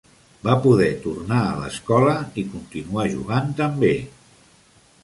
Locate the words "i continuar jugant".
2.45-3.55